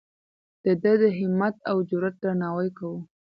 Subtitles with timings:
[0.63, 2.99] د ده د همت او جرئت درناوی کوو.